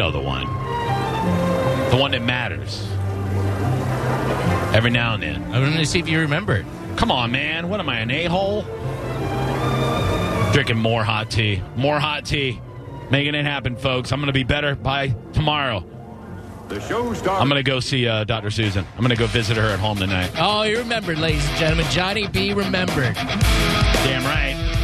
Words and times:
Go 0.00 0.10
the 0.10 0.18
one. 0.18 0.46
The 1.90 1.96
one 1.98 2.12
that 2.12 2.22
matters. 2.22 2.88
Every 4.74 4.88
now 4.88 5.12
and 5.12 5.22
then. 5.22 5.42
I 5.52 5.60
wanted 5.60 5.76
to 5.76 5.84
see 5.84 5.98
if 5.98 6.08
you 6.08 6.20
remembered. 6.20 6.64
Come 6.96 7.10
on, 7.10 7.30
man. 7.30 7.68
What 7.68 7.80
am 7.80 7.88
I, 7.90 7.98
an 7.98 8.10
a 8.10 8.24
hole? 8.24 8.62
Drinking 10.54 10.78
more 10.78 11.04
hot 11.04 11.30
tea. 11.30 11.62
More 11.76 12.00
hot 12.00 12.24
tea. 12.24 12.62
Making 13.10 13.34
it 13.34 13.44
happen, 13.44 13.76
folks. 13.76 14.10
I'm 14.10 14.20
going 14.20 14.28
to 14.28 14.32
be 14.32 14.42
better 14.42 14.74
by 14.74 15.08
tomorrow. 15.34 15.84
The 16.68 16.80
show 16.80 17.12
starts. 17.12 17.42
I'm 17.42 17.50
going 17.50 17.62
to 17.62 17.70
go 17.70 17.78
see 17.78 18.08
uh, 18.08 18.24
Dr. 18.24 18.50
Susan. 18.50 18.86
I'm 18.94 19.00
going 19.00 19.10
to 19.10 19.16
go 19.16 19.26
visit 19.26 19.58
her 19.58 19.66
at 19.66 19.80
home 19.80 19.98
tonight. 19.98 20.32
Oh, 20.38 20.62
you 20.62 20.78
remembered, 20.78 21.18
ladies 21.18 21.46
and 21.46 21.58
gentlemen. 21.58 21.84
Johnny 21.90 22.26
B 22.26 22.54
remembered. 22.54 23.16
Damn 23.16 24.24
right. 24.24 24.79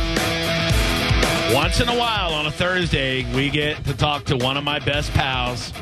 Once 1.52 1.80
in 1.80 1.88
a 1.88 1.96
while 1.96 2.32
on 2.34 2.46
a 2.46 2.50
Thursday, 2.50 3.24
we 3.34 3.48
get 3.48 3.82
to 3.84 3.96
talk 3.96 4.24
to 4.24 4.36
one 4.36 4.56
of 4.56 4.64
my 4.64 4.78
best 4.80 5.10
pals, 5.12 5.72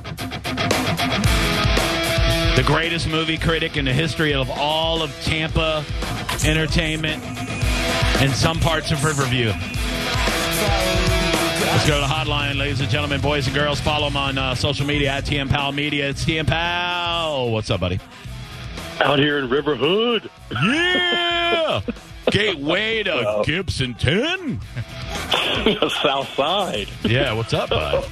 the 2.56 2.62
greatest 2.66 3.08
movie 3.08 3.38
critic 3.38 3.76
in 3.76 3.84
the 3.84 3.92
history 3.92 4.34
of 4.34 4.50
all 4.50 5.02
of 5.02 5.10
Tampa 5.22 5.84
entertainment 6.44 7.22
and 8.20 8.30
some 8.32 8.60
parts 8.60 8.92
of 8.92 9.02
Riverview. 9.04 9.52
Let's 11.74 11.88
go 11.88 11.94
to 12.00 12.06
the 12.06 12.12
hotline, 12.12 12.58
ladies 12.58 12.80
and 12.80 12.90
gentlemen, 12.90 13.20
boys 13.20 13.46
and 13.46 13.54
girls. 13.54 13.80
Follow 13.80 14.06
him 14.08 14.16
on 14.16 14.38
uh, 14.38 14.54
social 14.54 14.86
media 14.86 15.10
at 15.10 15.24
TM 15.24 15.48
Powell 15.48 15.72
Media. 15.72 16.08
It's 16.10 16.24
TM 16.24 16.46
Powell. 16.46 17.50
What's 17.52 17.70
up, 17.70 17.80
buddy? 17.80 17.98
Out 19.00 19.18
here 19.18 19.38
in 19.38 19.48
River 19.50 19.74
Hood. 19.76 20.30
Yeah! 20.50 21.80
Gateway 22.30 23.02
to 23.02 23.10
Gibsonton. 23.44 24.60
South 26.02 26.28
Side. 26.34 26.88
Yeah, 27.02 27.32
what's 27.32 27.52
up, 27.52 27.70
bud? 27.70 28.08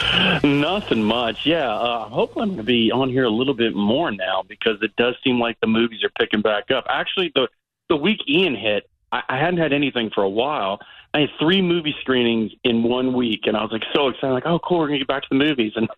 Nothing 0.44 1.02
much. 1.02 1.44
Yeah, 1.44 1.70
uh, 1.72 2.06
I 2.06 2.08
hope 2.08 2.30
I'm 2.36 2.46
going 2.48 2.56
to 2.56 2.62
be 2.62 2.90
on 2.90 3.10
here 3.10 3.24
a 3.24 3.30
little 3.30 3.54
bit 3.54 3.74
more 3.74 4.10
now 4.10 4.42
because 4.48 4.78
it 4.82 4.94
does 4.96 5.14
seem 5.22 5.38
like 5.38 5.58
the 5.60 5.66
movies 5.66 6.02
are 6.04 6.10
picking 6.18 6.40
back 6.40 6.70
up. 6.70 6.84
Actually, 6.88 7.32
the 7.34 7.48
the 7.88 7.96
week 7.96 8.20
Ian 8.28 8.54
hit, 8.54 8.88
I, 9.12 9.22
I 9.28 9.38
hadn't 9.38 9.58
had 9.58 9.72
anything 9.72 10.10
for 10.14 10.22
a 10.22 10.28
while. 10.28 10.80
I 11.14 11.20
had 11.20 11.30
three 11.40 11.62
movie 11.62 11.94
screenings 12.00 12.52
in 12.64 12.82
one 12.82 13.14
week, 13.14 13.40
and 13.46 13.56
I 13.56 13.62
was 13.62 13.72
like 13.72 13.84
so 13.94 14.08
excited, 14.08 14.32
like, 14.32 14.46
oh, 14.46 14.58
cool, 14.58 14.78
we're 14.78 14.88
gonna 14.88 14.98
get 14.98 15.08
back 15.08 15.22
to 15.22 15.28
the 15.30 15.36
movies. 15.36 15.72
And 15.74 15.88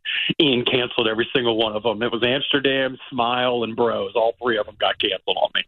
Ian 0.41 0.65
canceled 0.65 1.09
every 1.09 1.29
single 1.35 1.57
one 1.57 1.75
of 1.75 1.83
them. 1.83 2.03
It 2.03 2.13
was 2.13 2.23
Amsterdam, 2.23 2.97
Smile, 3.11 3.65
and 3.65 3.75
Bros. 3.75 4.13
All 4.15 4.35
three 4.41 4.57
of 4.57 4.67
them 4.67 4.77
got 4.79 4.99
canceled 5.01 5.37
on 5.37 5.51
me. 5.55 5.63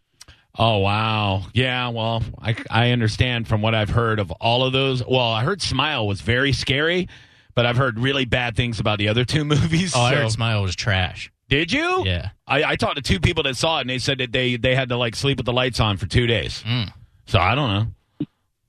Oh 0.58 0.78
wow, 0.78 1.46
yeah. 1.54 1.88
Well, 1.88 2.22
I 2.40 2.54
I 2.70 2.90
understand 2.90 3.48
from 3.48 3.62
what 3.62 3.74
I've 3.74 3.90
heard 3.90 4.20
of 4.20 4.30
all 4.32 4.64
of 4.64 4.72
those. 4.72 5.04
Well, 5.04 5.20
I 5.20 5.42
heard 5.42 5.60
Smile 5.60 6.06
was 6.06 6.20
very 6.20 6.52
scary, 6.52 7.08
but 7.54 7.66
I've 7.66 7.76
heard 7.76 7.98
really 7.98 8.26
bad 8.26 8.54
things 8.54 8.78
about 8.78 8.98
the 8.98 9.08
other 9.08 9.24
two 9.24 9.44
movies. 9.46 9.94
Oh, 9.96 10.02
I 10.02 10.14
heard 10.14 10.30
Smile 10.30 10.62
was 10.62 10.76
trash. 10.76 11.32
Did 11.48 11.70
you? 11.70 12.04
Yeah. 12.06 12.30
I, 12.46 12.64
I 12.64 12.76
talked 12.76 12.96
to 12.96 13.02
two 13.02 13.20
people 13.20 13.42
that 13.42 13.58
saw 13.58 13.78
it, 13.78 13.82
and 13.82 13.90
they 13.90 13.98
said 13.98 14.18
that 14.18 14.32
they 14.32 14.56
they 14.56 14.74
had 14.74 14.88
to 14.90 14.96
like 14.96 15.14
sleep 15.16 15.38
with 15.38 15.46
the 15.46 15.52
lights 15.52 15.80
on 15.80 15.96
for 15.96 16.06
two 16.06 16.26
days. 16.26 16.62
Mm. 16.66 16.92
So 17.26 17.38
I 17.38 17.54
don't 17.54 17.70
know. 17.70 17.86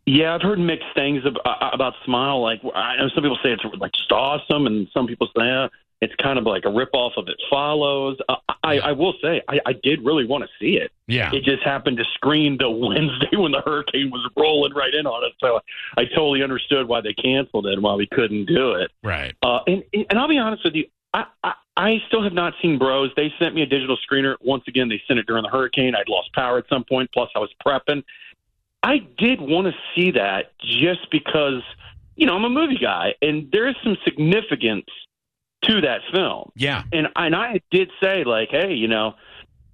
Yeah, 0.06 0.36
I've 0.36 0.41
heard 0.41 0.59
mixed 0.59 0.94
things 0.96 1.24
ab- 1.25 1.38
uh, 1.46 1.69
about 1.72 1.94
Smile. 2.06 2.41
Like, 2.41 2.62
I 2.75 2.97
know 2.97 3.09
some 3.09 3.24
people 3.24 3.38
say 3.41 3.52
it's 3.52 3.64
like 3.80 3.94
just 3.94 4.12
awesome, 4.12 4.68
and 4.68 4.88
some 4.94 5.08
people 5.08 5.28
say 5.38 5.47
eh, 5.47 5.68
it's 6.02 6.14
kind 6.22 6.38
of 6.38 6.46
like 6.46 6.66
a 6.66 6.68
ripoff 6.68 7.12
of 7.16 7.28
It 7.30 7.41
Follows. 7.50 8.18
Uh, 8.28 8.36
I, 8.63 8.80
I 8.80 8.92
will 8.92 9.13
say, 9.22 9.42
I, 9.47 9.59
I 9.66 9.74
did 9.74 10.03
really 10.03 10.25
want 10.25 10.44
to 10.44 10.50
see 10.59 10.75
it. 10.75 10.92
Yeah. 11.08 11.31
It 11.34 11.44
just 11.44 11.63
happened 11.63 11.97
to 11.97 12.06
screen 12.13 12.58
the 12.58 12.69
Wednesday 12.69 13.38
when 13.38 13.53
the 13.53 13.62
hurricane 13.62 14.12
was 14.12 14.30
rolling 14.36 14.74
right 14.74 14.94
in 14.94 15.08
on 15.08 15.24
us, 15.24 15.31
so 15.40 15.62
I 15.97 16.06
totally 16.06 16.44
understood 16.44 16.88
why 16.88 17.00
they 17.00 17.13
canceled 17.13 17.68
it 17.68 17.74
and 17.74 17.84
why 17.84 17.96
we 17.96 18.08
couldn't 18.08 18.46
do 18.46 18.74
it. 18.74 18.92
Right. 19.03 19.34
Uh, 19.42 19.59
and 19.68 19.84
and 19.94 20.19
I'll 20.19 20.28
be 20.28 20.38
honest 20.38 20.66
with 20.66 20.75
you, 20.75 20.86
I, 21.13 21.25
I 21.44 21.53
I 21.75 21.97
still 22.08 22.24
have 22.24 22.34
not 22.34 22.53
seen 22.62 22.78
Bros. 22.78 23.12
They 23.16 23.34
sent 23.40 23.56
me 23.56 23.62
a 23.62 23.66
digital 23.66 23.97
screener. 23.97 24.36
Once 24.42 24.63
again, 24.68 24.90
they 24.90 25.02
sent 25.08 25.19
it 25.19 25.25
during 25.25 25.44
the 25.44 25.50
hurricane. 25.50 25.96
I'd 25.96 26.09
lost 26.09 26.31
power 26.34 26.58
at 26.58 26.66
some 26.69 26.84
point. 26.84 27.09
Plus, 27.13 27.30
I 27.36 27.40
was 27.40 27.50
prepping. 27.66 28.03
I 28.84 29.00
did 29.18 29.40
want 29.42 29.68
to 29.68 29.74
see 29.96 30.12
that 30.12 30.52
just 30.60 31.10
because 31.10 31.62
you 32.16 32.28
know 32.28 32.36
I'm 32.36 32.44
a 32.44 32.50
movie 32.50 32.78
guy, 32.78 33.16
and 33.22 33.50
there 33.52 33.68
is 33.68 33.76
some 33.84 33.98
significance 34.04 34.86
to 35.64 35.82
that 35.82 36.02
film. 36.14 36.52
Yeah. 36.56 36.84
And 36.92 37.08
and 37.16 37.36
I 37.36 37.62
did 37.72 37.90
say 38.02 38.24
like, 38.26 38.50
hey, 38.52 38.74
you 38.74 38.88
know, 38.88 39.16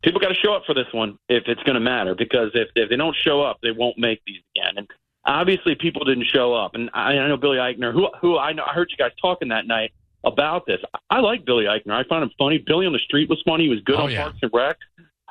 people 0.04 0.22
got 0.22 0.30
to 0.30 0.36
show 0.36 0.54
up 0.54 0.64
for 0.66 0.74
this 0.76 0.86
one 0.92 1.18
if 1.28 1.44
it's 1.48 1.64
going 1.64 1.74
to 1.74 1.80
matter 1.80 2.16
because 2.16 2.52
if 2.54 2.70
if 2.76 2.90
they 2.90 2.96
don't 2.96 3.16
show 3.16 3.42
up, 3.42 3.58
they 3.62 3.72
won't 3.72 3.98
make 3.98 4.22
these 4.28 4.42
again. 4.56 4.74
And 4.78 4.88
obviously, 5.26 5.76
people 5.76 6.06
didn't 6.06 6.26
show 6.26 6.54
up. 6.54 6.76
And 6.76 6.90
I, 6.94 7.18
I 7.18 7.28
know 7.28 7.38
Billy 7.38 7.58
Eichner, 7.58 7.92
who 7.92 8.08
who 8.22 8.38
I 8.38 8.54
know, 8.54 8.64
I 8.66 8.74
heard 8.74 8.90
you 8.92 8.98
guys 8.98 9.12
talking 9.22 9.48
that 9.50 9.66
night 9.66 9.92
about 10.24 10.66
this. 10.68 10.80
I 11.10 11.20
like 11.22 11.46
Billy 11.46 11.66
Eichner. 11.66 11.94
I 11.94 12.04
found 12.08 12.24
him 12.24 12.32
funny. 12.38 12.58
Billy 12.60 12.86
on 12.86 12.94
the 12.94 13.00
Street 13.00 13.30
was 13.30 13.42
funny. 13.46 13.64
He 13.64 13.70
was 13.70 13.80
good 13.82 13.96
Oh, 13.96 14.04
on 14.04 14.12
yeah. 14.12 14.24
Parks 14.24 14.40
and 14.42 14.52
Rec. 14.54 14.78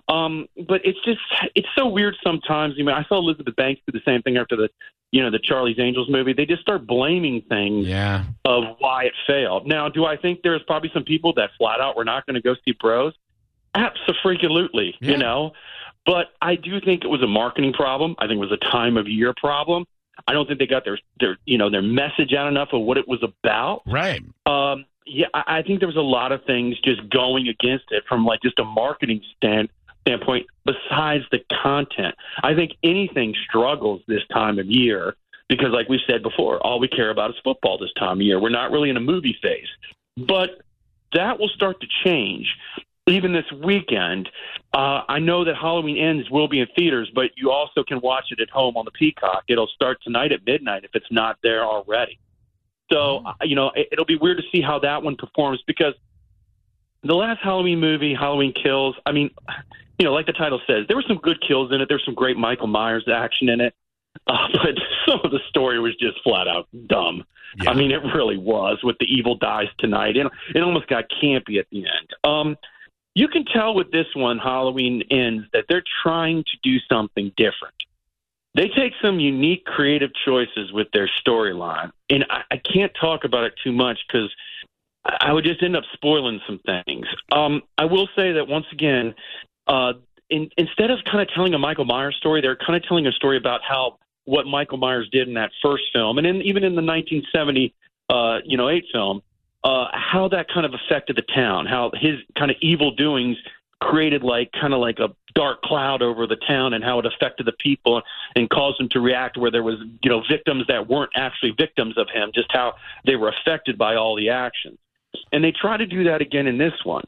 Um, 0.09 0.49
but 0.67 0.81
it's 0.85 0.99
just 1.05 1.21
it's 1.55 1.69
so 1.77 1.87
weird 1.87 2.17
sometimes. 2.25 2.75
I 2.79 2.83
mean, 2.83 2.95
I 2.95 3.05
saw 3.05 3.19
Elizabeth 3.19 3.55
Banks 3.57 3.81
do 3.87 3.93
the 3.93 4.03
same 4.05 4.23
thing 4.23 4.37
after 4.39 4.57
the 4.57 4.69
you 5.13 5.23
know 5.23 5.31
the 5.31 5.39
Charlie's 5.39 5.79
Angels 5.79 6.09
movie. 6.11 6.33
They 6.33 6.47
just 6.47 6.63
start 6.63 6.87
blaming 6.87 7.43
things 7.49 7.87
Yeah. 7.87 8.25
of 8.45 8.65
why 8.79 9.05
it 9.05 9.13
failed. 9.27 9.67
Now, 9.67 9.89
do 9.89 10.05
I 10.07 10.17
think 10.17 10.41
there's 10.43 10.63
probably 10.67 10.91
some 10.95 11.05
people 11.05 11.33
that 11.35 11.51
flat 11.59 11.81
out 11.81 11.97
were 11.97 12.05
not 12.05 12.25
going 12.27 12.35
to 12.35 12.41
go 12.43 12.55
see 12.65 12.73
Bros? 12.73 13.13
Absolutely, 13.75 14.95
Yeah. 15.01 15.11
you 15.13 15.17
know. 15.19 15.53
But 16.07 16.29
I 16.41 16.55
do 16.57 16.81
think 16.81 17.05
it 17.05 17.09
was 17.09 17.23
a 17.23 17.27
marketing 17.27 17.73
problem. 17.75 18.15
I 18.19 18.27
think 18.27 18.37
it 18.39 18.41
was 18.49 18.53
a 18.53 18.71
time 18.71 18.97
of 18.97 19.07
year 19.09 19.35
problem. 19.37 19.85
I 20.27 20.33
don't 20.33 20.47
think 20.47 20.59
they 20.59 20.67
got 20.67 20.85
their 20.85 20.99
their 21.21 21.37
you 21.45 21.59
know 21.59 21.71
their 21.71 21.83
message 21.83 22.33
out 22.33 22.49
enough 22.49 22.71
of 22.73 22.81
what 22.83 22.97
it 22.99 23.07
was 23.07 23.23
about. 23.23 23.83
Right. 23.87 24.23
Um, 24.47 24.85
yeah, 25.07 25.27
I, 25.35 25.59
I 25.59 25.63
think 25.63 25.81
there 25.81 25.89
was 25.89 25.97
a 25.97 26.01
lot 26.01 26.33
of 26.33 26.45
things 26.45 26.79
just 26.81 27.09
going 27.11 27.49
against 27.49 27.87
it 27.91 28.05
from 28.09 28.25
like 28.25 28.41
just 28.43 28.59
a 28.59 28.65
marketing 28.65 29.23
stand 29.37 29.69
standpoint. 30.09 30.47
Besides 30.65 31.25
the 31.31 31.41
content, 31.63 32.15
I 32.43 32.55
think 32.55 32.73
anything 32.83 33.35
struggles 33.49 34.01
this 34.09 34.23
time 34.33 34.59
of 34.59 34.67
year 34.67 35.17
because, 35.49 35.69
like 35.73 35.89
we 35.89 36.01
said 36.07 36.23
before, 36.23 36.59
all 36.65 36.79
we 36.81 36.89
care 36.89 37.11
about 37.11 37.31
is 37.31 37.37
football 37.45 37.79
this 37.79 37.93
time 37.99 38.19
of 38.19 38.23
year. 38.23 38.41
We're 38.41 38.49
not 38.51 38.71
really 38.71 38.91
in 38.91 38.97
a 38.97 39.01
movie 39.01 39.37
phase, 39.43 39.69
but 40.17 40.61
that 41.15 41.39
will 41.39 41.49
start 41.49 41.81
to 41.81 41.87
change. 42.05 42.47
Even 43.07 43.33
this 43.33 43.51
weekend, 43.65 44.29
uh, 44.75 45.01
I 45.09 45.19
know 45.19 45.43
that 45.45 45.57
Halloween 45.57 45.97
Ends 45.97 46.29
will 46.31 46.47
be 46.47 46.61
in 46.61 46.67
theaters, 46.77 47.11
but 47.15 47.31
you 47.37 47.51
also 47.51 47.83
can 47.83 48.01
watch 48.03 48.27
it 48.31 48.41
at 48.41 48.51
home 48.51 48.77
on 48.77 48.85
the 48.85 48.91
Peacock. 48.91 49.45
It'll 49.49 49.69
start 49.69 49.97
tonight 50.03 50.31
at 50.31 50.45
midnight 50.45 50.85
if 50.85 50.91
it's 50.93 51.11
not 51.11 51.39
there 51.43 51.65
already. 51.65 52.19
So, 52.93 53.23
uh, 53.25 53.33
you 53.43 53.57
know, 53.57 53.71
it, 53.75 53.89
it'll 53.93 54.05
be 54.05 54.17
weird 54.17 54.37
to 54.37 54.45
see 54.53 54.61
how 54.61 54.79
that 54.81 55.03
one 55.03 55.17
performs 55.17 55.63
because 55.67 55.95
the 57.03 57.15
last 57.15 57.41
Halloween 57.43 57.81
movie, 57.81 58.15
Halloween 58.15 58.53
Kills, 58.53 58.97
I 59.07 59.13
mean, 59.13 59.31
you 59.99 60.05
know, 60.05 60.13
like 60.13 60.27
the 60.27 60.33
title 60.33 60.61
says, 60.67 60.87
there 60.87 60.97
were 60.97 61.05
some 61.07 61.19
good 61.19 61.41
kills 61.47 61.73
in 61.73 61.81
it. 61.81 61.89
There's 61.89 62.05
some 62.05 62.15
great 62.15 62.37
Michael 62.37 62.67
Myers 62.67 63.07
action 63.13 63.49
in 63.49 63.61
it. 63.61 63.75
Uh, 64.27 64.49
but 64.53 64.75
some 65.07 65.21
of 65.25 65.31
the 65.31 65.41
story 65.49 65.81
was 65.81 65.95
just 65.97 66.23
flat 66.23 66.49
out 66.49 66.69
dumb. 66.87 67.25
Yeah. 67.63 67.71
I 67.71 67.75
mean, 67.75 67.91
it 67.91 68.03
really 68.15 68.37
was 68.37 68.79
with 68.83 68.97
the 68.99 69.07
evil 69.07 69.37
dies 69.37 69.69
tonight. 69.79 70.17
It, 70.17 70.27
it 70.55 70.63
almost 70.63 70.87
got 70.89 71.05
campy 71.23 71.59
at 71.59 71.67
the 71.71 71.87
end. 71.87 72.09
Um, 72.25 72.57
you 73.15 73.27
can 73.27 73.45
tell 73.45 73.75
with 73.75 73.91
this 73.91 74.07
one, 74.15 74.39
Halloween 74.39 75.03
ends, 75.11 75.47
that 75.53 75.65
they're 75.69 75.83
trying 76.03 76.45
to 76.45 76.59
do 76.63 76.79
something 76.89 77.33
different. 77.37 77.75
They 78.55 78.69
take 78.69 78.93
some 79.03 79.19
unique 79.19 79.65
creative 79.65 80.11
choices 80.25 80.73
with 80.73 80.89
their 80.93 81.09
storyline. 81.21 81.91
And 82.11 82.27
I, 82.31 82.43
I 82.51 82.57
can't 82.59 82.93
talk 83.01 83.25
about 83.25 83.45
it 83.45 83.55
too 83.63 83.73
much 83.73 83.99
because 84.07 84.33
I 85.05 85.33
would 85.33 85.45
just 85.45 85.63
end 85.63 85.77
up 85.77 85.85
spoiling 85.95 86.41
some 86.47 86.61
things. 86.67 87.07
Um, 87.33 87.63
I 87.79 87.85
will 87.85 88.09
say 88.15 88.33
that 88.33 88.47
once 88.47 88.67
again, 88.73 89.15
uh, 89.67 89.95
in, 90.31 90.51
instead 90.57 90.91
of 90.91 90.99
kind 91.05 91.21
of 91.21 91.29
telling 91.35 91.55
a 91.55 91.59
Michael 91.59 91.85
Myers 91.85 92.17
story, 92.17 92.41
they're 92.41 92.57
kind 92.57 92.77
of 92.77 92.87
telling 92.87 93.07
a 93.07 93.13
story 93.13 93.37
about 93.37 93.61
how 93.67 93.99
what 94.25 94.47
Michael 94.47 94.77
Myers 94.77 95.09
did 95.11 95.27
in 95.27 95.35
that 95.35 95.51
first 95.63 95.85
film, 95.93 96.19
and 96.19 96.27
in, 96.27 96.43
even 96.43 96.63
in 96.63 96.75
the 96.75 96.83
1970, 96.83 97.75
uh, 98.11 98.39
you 98.45 98.59
know, 98.59 98.69
eight 98.69 98.85
film, 98.93 99.23
uh, 99.65 99.87
how 99.93 100.29
that 100.29 100.49
kind 100.53 100.67
of 100.67 100.75
affected 100.75 101.17
the 101.17 101.23
town, 101.35 101.65
how 101.65 101.91
his 101.95 102.17
kind 102.37 102.51
of 102.51 102.57
evil 102.61 102.95
doings 102.95 103.39
created 103.81 104.23
like 104.23 104.51
kind 104.53 104.75
of 104.75 104.81
like 104.81 104.99
a 104.99 105.09
dark 105.35 105.63
cloud 105.63 106.03
over 106.03 106.27
the 106.27 106.37
town, 106.47 106.75
and 106.75 106.85
how 106.85 106.99
it 106.99 107.07
affected 107.07 107.47
the 107.47 107.55
people 107.59 108.03
and 108.37 108.51
caused 108.51 108.79
them 108.79 108.89
to 108.91 109.01
react 109.01 109.39
where 109.39 109.51
there 109.51 109.63
was 109.63 109.77
you 110.03 110.11
know 110.11 110.23
victims 110.31 110.65
that 110.69 110.87
weren't 110.89 111.13
actually 111.15 111.55
victims 111.57 111.97
of 111.97 112.09
him, 112.13 112.31
just 112.35 112.49
how 112.51 112.75
they 113.07 113.17
were 113.17 113.29
affected 113.29 113.79
by 113.79 113.95
all 113.95 114.15
the 114.15 114.29
actions. 114.29 114.79
And 115.33 115.43
they 115.43 115.53
try 115.53 115.77
to 115.77 115.87
do 115.87 116.05
that 116.05 116.21
again 116.21 116.47
in 116.47 116.59
this 116.59 116.75
one. 116.85 117.05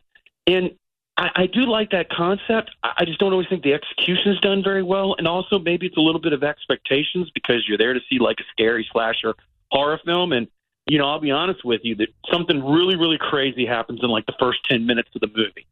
And 0.47 0.71
I, 1.17 1.31
I 1.35 1.47
do 1.47 1.67
like 1.67 1.91
that 1.91 2.09
concept. 2.11 2.71
I, 2.83 2.93
I 2.99 3.05
just 3.05 3.19
don't 3.19 3.33
always 3.33 3.49
think 3.49 3.63
the 3.63 3.75
execution 3.75 4.33
is 4.33 4.41
done 4.41 4.63
very 4.65 4.83
well, 4.83 5.15
and 5.19 5.29
also 5.29 5.59
maybe 5.59 5.87
it's 5.87 5.97
a 5.97 6.01
little 6.01 6.21
bit 6.21 6.33
of 6.33 6.43
expectations 6.43 7.31
because 7.35 7.69
you're 7.69 7.79
there 7.79 7.95
to 7.95 8.01
see 8.11 8.19
like 8.19 8.39
a 8.41 8.45
scary 8.51 8.89
slasher 8.91 9.35
horror 9.71 10.01
film, 10.05 10.33
and 10.33 10.49
you 10.87 10.99
know 10.99 11.09
I'll 11.09 11.21
be 11.21 11.31
honest 11.31 11.65
with 11.65 11.83
you 11.85 11.95
that 11.97 12.09
something 12.33 12.65
really 12.65 12.97
really 12.97 13.19
crazy 13.19 13.67
happens 13.67 14.01
in 14.03 14.09
like 14.09 14.27
the 14.27 14.35
first 14.41 14.61
ten 14.69 14.87
minutes 14.87 15.11
of 15.15 15.21
the 15.21 15.29
movie, 15.29 15.67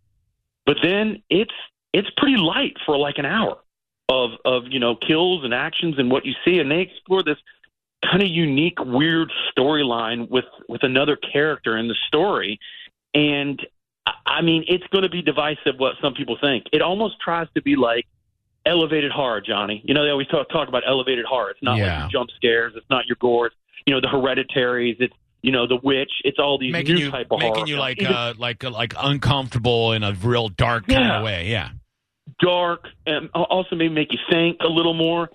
but 0.66 0.76
then 0.82 1.22
it's 1.30 1.54
it's 1.92 2.08
pretty 2.16 2.36
light 2.36 2.76
for 2.84 2.96
like 2.96 3.18
an 3.18 3.26
hour 3.26 3.58
of 4.08 4.32
of 4.44 4.64
you 4.68 4.78
know 4.78 4.96
kills 4.96 5.44
and 5.44 5.54
actions 5.54 5.98
and 5.98 6.10
what 6.10 6.26
you 6.26 6.34
see, 6.44 6.58
and 6.58 6.70
they 6.70 6.80
explore 6.80 7.22
this 7.22 7.38
kind 8.10 8.22
of 8.22 8.28
unique, 8.28 8.78
weird 8.84 9.31
storyline 9.56 10.28
with 10.31 10.44
with 10.69 10.82
another 10.82 11.16
character 11.16 11.76
in 11.76 11.88
the 11.88 11.96
story, 12.06 12.58
and 13.14 13.60
I 14.26 14.43
mean 14.43 14.64
it's 14.69 14.87
going 14.93 15.02
to 15.02 15.10
be 15.10 15.22
divisive 15.22 15.75
what 15.78 15.94
some 16.02 16.14
people 16.14 16.37
think. 16.40 16.64
It 16.72 16.82
almost 16.82 17.20
tries 17.20 17.49
to 17.55 17.62
be 17.62 17.76
like 17.76 18.06
elevated 18.66 19.12
horror, 19.12 19.40
Johnny. 19.40 19.82
You 19.84 19.94
know 19.94 20.05
they 20.05 20.10
always 20.10 20.28
talk 20.28 20.49
talk 20.50 20.69
about 20.69 20.82
elevated 20.87 21.25
horror. 21.25 21.50
It's 21.50 21.62
not 21.62 21.78
Yeah. 21.78 22.02
like 22.02 22.10
jump 22.12 22.31
scares. 22.37 22.72
It's 22.76 22.88
not 22.90 23.06
your 23.06 23.16
gore. 23.20 23.50
You 23.87 23.94
know 23.94 24.00
the 24.00 24.08
hereditaries. 24.08 24.96
It's 25.00 25.14
you 25.43 25.52
know 25.52 25.66
the 25.66 25.76
witch. 25.82 26.10
It's 26.25 26.38
all 26.38 26.58
these 26.58 26.72
making 26.72 26.96
new 26.96 27.05
you 27.06 27.10
type 27.10 27.28
of 27.31 27.38
making 27.38 27.55
horror. 27.55 27.66
you 27.69 27.76
like 27.76 28.02
uh, 28.02 28.34
like 28.38 28.62
like 28.64 28.94
uncomfortable 29.00 29.93
in 29.93 30.02
a 30.02 30.12
real 30.22 30.49
dark 30.49 30.87
kind 30.88 31.10
of 31.10 31.22
way. 31.25 31.49
Yeah. 31.49 31.70
dark 32.40 32.84
and 33.06 33.31
also 33.34 33.75
maybe 33.76 33.94
make 33.94 34.12
you 34.12 34.19
think 34.31 34.58
a 34.60 34.69
little 34.69 34.94
more. 34.94 35.31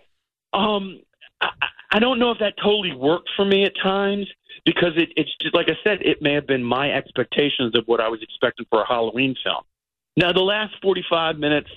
Um, 0.54 1.00
I, 1.42 1.50
I 1.94 2.00
don't 2.00 2.18
know 2.18 2.32
if 2.32 2.40
that 2.40 2.56
totally 2.58 2.94
worked 2.94 3.30
for 3.36 3.46
me 3.46 3.66
at 3.66 3.74
times 3.82 4.28
because 4.66 4.94
it, 4.98 5.10
it's 5.16 5.30
just 5.40 5.54
like 5.54 5.70
I 5.70 5.78
said, 5.84 6.02
it 6.02 6.22
may 6.22 6.34
have 6.34 6.48
been 6.48 6.64
my 6.64 6.92
expectations 6.92 7.76
of 7.76 7.84
what 7.86 8.02
I 8.02 8.08
was 8.08 8.22
expecting 8.24 8.66
for 8.70 8.82
a 8.82 8.88
Halloween 8.88 9.36
film. 9.44 9.62
Now 10.18 10.34
the 10.34 10.42
last 10.42 10.74
forty 10.82 11.06
five 11.08 11.38
minutes 11.38 11.70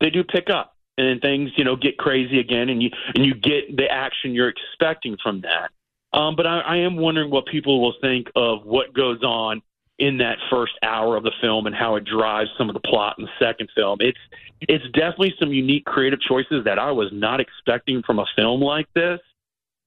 they 0.00 0.10
do 0.10 0.22
pick 0.22 0.48
up 0.48 0.76
and 0.96 1.20
things 1.20 1.50
you 1.56 1.64
know 1.64 1.74
get 1.74 1.98
crazy 1.98 2.38
again 2.38 2.68
and 2.68 2.80
you 2.82 2.90
and 3.16 3.26
you 3.26 3.34
get 3.34 3.76
the 3.76 3.90
action 3.90 4.32
you're 4.32 4.48
expecting 4.48 5.16
from 5.20 5.42
that. 5.42 5.70
Um, 6.16 6.36
but 6.36 6.46
I, 6.46 6.60
I 6.60 6.76
am 6.76 6.96
wondering 6.96 7.30
what 7.30 7.46
people 7.46 7.82
will 7.82 7.94
think 8.00 8.28
of 8.36 8.64
what 8.64 8.94
goes 8.94 9.24
on 9.24 9.60
in 9.98 10.18
that 10.18 10.38
first 10.50 10.72
hour 10.84 11.16
of 11.16 11.24
the 11.24 11.32
film 11.40 11.66
and 11.66 11.74
how 11.74 11.96
it 11.96 12.04
drives 12.04 12.50
some 12.56 12.68
of 12.68 12.74
the 12.74 12.80
plot 12.80 13.16
in 13.18 13.24
the 13.24 13.30
second 13.44 13.68
film. 13.74 13.98
It's 14.00 14.18
it's 14.60 14.84
definitely 14.92 15.34
some 15.40 15.52
unique 15.52 15.84
creative 15.84 16.20
choices 16.20 16.64
that 16.64 16.78
I 16.78 16.92
was 16.92 17.08
not 17.12 17.40
expecting 17.40 18.02
from 18.02 18.20
a 18.20 18.26
film 18.36 18.60
like 18.60 18.86
this. 18.94 19.18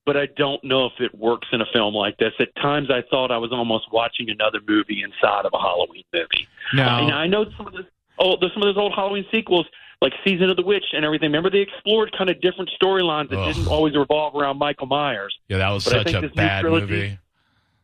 But 0.08 0.16
I 0.18 0.26
don't 0.38 0.64
know 0.64 0.86
if 0.86 0.94
it 1.00 1.14
works 1.14 1.50
in 1.52 1.60
a 1.62 1.66
film 1.74 1.94
like 1.94 2.18
this. 2.18 2.32
At 2.40 2.56
times, 2.56 2.90
I 2.90 3.04
thought 3.12 3.30
I 3.30 3.38
was 3.38 3.52
almost 3.52 3.92
watching 3.92 4.30
another 4.30 4.60
movie 4.68 5.04
inside 5.04 5.46
of 5.46 5.52
a 5.54 5.60
Halloween 5.60 6.06
movie. 6.14 6.48
Now, 6.74 7.04
And 7.04 7.14
I 7.14 7.28
know 7.28 7.46
some 7.58 7.68
of 7.68 7.74
the 7.74 7.86
oh, 8.18 8.38
some 8.40 8.64
of 8.64 8.74
those 8.74 8.78
old 8.78 8.94
Halloween 8.96 9.26
sequels, 9.32 9.66
like 10.02 10.14
Season 10.24 10.50
of 10.50 10.56
the 10.56 10.64
Witch 10.64 10.86
and 10.94 11.04
everything. 11.04 11.28
Remember, 11.28 11.50
they 11.50 11.60
explored 11.60 12.16
kind 12.18 12.30
of 12.30 12.40
different 12.42 12.72
storylines 12.82 13.30
that 13.32 13.38
Ugh. 13.40 13.54
didn't 13.54 13.68
always 13.68 13.96
revolve 13.98 14.34
around 14.34 14.58
Michael 14.58 14.88
Myers. 14.88 15.38
yeah, 15.50 15.58
that 15.58 15.70
was 15.72 15.84
but 15.84 16.08
I 16.08 16.12
such 16.12 16.24
a 16.24 16.30
bad 16.30 16.62
trilogy- 16.62 16.86
movie. 16.86 17.20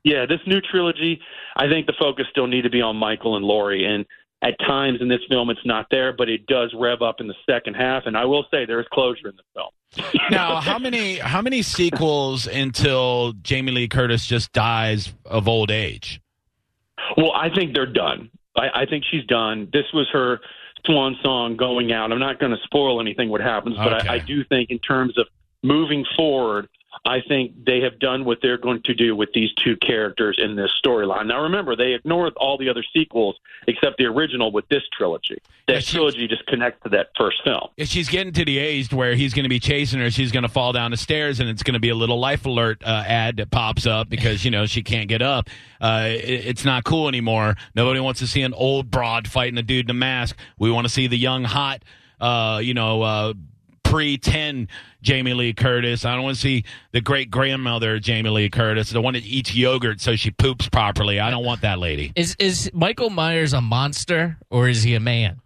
Yeah, 0.06 0.26
this 0.26 0.40
new 0.48 0.60
trilogy, 0.60 1.22
I 1.56 1.68
think 1.70 1.88
the 1.88 1.94
focus 2.00 2.26
still 2.30 2.48
need 2.48 2.64
to 2.64 2.70
be 2.70 2.82
on 2.82 2.96
Michael 2.98 3.36
and 3.38 3.46
Laurie. 3.46 3.86
And 3.86 4.06
at 4.44 4.60
times 4.60 5.00
in 5.02 5.08
this 5.08 5.22
film, 5.30 5.50
it's 5.50 5.66
not 5.66 5.88
there, 5.90 6.12
but 6.14 6.28
it 6.30 6.46
does 6.48 6.74
rev 6.78 7.02
up 7.02 7.16
in 7.20 7.28
the 7.28 7.36
second 7.50 7.76
half. 7.76 8.04
And 8.06 8.18
I 8.18 8.26
will 8.26 8.46
say 8.52 8.66
there 8.66 8.80
is 8.82 8.86
closure 8.92 9.30
in 9.30 9.36
the 9.36 9.44
film. 9.54 10.12
Now, 10.32 10.60
how 10.60 10.80
many 10.80 11.18
how 11.18 11.42
many 11.42 11.62
sequels 11.62 12.48
until 12.48 13.34
Jamie 13.44 13.72
Lee 13.72 13.88
Curtis 13.88 14.26
just 14.26 14.52
dies 14.52 15.14
of 15.26 15.48
old 15.48 15.70
age? 15.72 16.20
Well, 17.18 17.32
I 17.34 17.50
think 17.54 17.74
they're 17.76 17.86
done. 17.86 18.30
I, 18.56 18.70
I 18.82 18.86
think 18.86 19.04
she's 19.10 19.26
done. 19.26 19.70
This 19.72 19.86
was 19.94 20.08
her 20.12 20.40
swan 20.86 21.16
song 21.24 21.56
going 21.58 21.92
out. 21.92 22.12
I'm 22.12 22.20
not 22.20 22.40
going 22.40 22.52
to 22.52 22.58
spoil 22.64 23.00
anything 23.02 23.30
what 23.30 23.42
happens, 23.42 23.76
but 23.78 23.94
Okay. 23.94 24.08
I, 24.08 24.14
I 24.16 24.20
do 24.20 24.44
think 24.46 24.70
in 24.72 24.80
terms 24.80 25.18
of 25.18 25.28
moving 25.62 26.06
forward, 26.16 26.68
I 27.06 27.20
think 27.28 27.66
they 27.66 27.82
have 27.82 28.00
done 28.00 28.24
what 28.26 28.40
they're 28.42 28.58
going 28.58 28.82
to 28.84 28.94
do 28.94 29.16
with 29.16 29.30
these 29.34 29.50
two 29.64 29.76
characters 29.78 30.40
in 30.42 30.56
this 30.56 30.72
storyline. 30.84 31.28
Now, 31.28 31.42
remember, 31.44 31.76
they 31.76 31.94
ignored 31.94 32.34
all 32.38 32.58
the 32.58 32.70
other 32.70 32.84
sequels 32.94 33.36
except 33.68 33.98
the 33.98 34.06
original 34.06 34.52
with 34.52 34.68
this 34.70 34.84
trilogy. 34.96 35.38
That 35.68 35.74
Yeah, 35.74 35.80
she- 35.80 35.98
trilogy 35.98 36.28
just 36.28 36.46
connects 36.46 36.82
to 36.84 36.90
that 36.90 37.10
first 37.18 37.38
film. 37.44 37.70
She's 37.80 38.10
getting 38.10 38.34
to 38.34 38.46
the 38.46 38.58
age 38.58 38.94
where 38.94 39.16
he's 39.16 39.34
going 39.34 39.44
to 39.44 39.50
be 39.50 39.60
chasing 39.60 40.00
her, 40.00 40.10
she's 40.12 40.32
going 40.32 40.44
to 40.44 40.50
fall 40.50 40.72
down 40.74 40.92
the 40.92 40.98
stairs, 40.98 41.40
and 41.40 41.50
it's 41.50 41.64
going 41.64 41.74
to 41.74 41.80
be 41.80 41.90
a 41.90 41.96
little 41.96 42.20
life 42.20 42.46
alert 42.46 42.82
uh, 42.86 43.04
ad 43.06 43.38
that 43.38 43.52
pops 43.52 43.86
up 43.86 44.10
because 44.10 44.44
you 44.46 44.52
know 44.52 44.66
she 44.66 44.82
can't 44.84 45.08
get 45.10 45.22
up. 45.22 45.50
Uh, 45.82 46.06
it, 46.10 46.46
it's 46.48 46.66
not 46.66 46.84
cool 46.84 47.08
anymore. 47.08 47.56
Nobody 47.76 48.00
wants 48.00 48.20
to 48.22 48.28
see 48.28 48.42
an 48.42 48.54
old 48.54 48.90
broad 48.92 49.28
fighting 49.28 49.58
a 49.58 49.64
dude 49.64 49.86
in 49.88 49.92
a 49.92 49.94
mask. 49.94 50.38
We 50.58 50.72
want 50.72 50.86
to 50.88 50.94
see 50.94 51.08
the 51.08 51.18
young, 51.18 51.44
hot, 51.44 51.84
uh, 52.22 52.60
you 52.64 52.74
know, 52.74 53.02
uh, 53.02 53.34
pre 53.94 54.18
ten 54.18 54.68
Jamie 55.02 55.34
Lee 55.34 55.54
Curtis. 55.54 56.04
I 56.06 56.16
don't 56.16 56.24
want 56.24 56.36
to 56.36 56.42
see 56.42 56.64
the 56.94 57.02
great 57.02 57.30
grandmother 57.30 58.00
Jamie 58.00 58.30
Lee 58.32 58.50
Curtis, 58.50 58.90
the 58.90 59.02
one 59.02 59.14
that 59.14 59.24
eats 59.26 59.54
yogurt 59.54 60.02
so 60.02 60.16
she 60.16 60.32
poops 60.32 60.68
properly. 60.68 61.20
I 61.20 61.30
don't 61.30 61.46
want 61.46 61.62
that 61.62 61.78
lady. 61.80 62.12
Is 62.16 62.36
is 62.40 62.72
Michael 62.74 63.10
Myers 63.12 63.54
a 63.54 63.62
monster 63.62 64.38
or 64.50 64.68
is 64.68 64.82
he 64.84 64.96
a 64.96 65.00
man? 65.00 65.42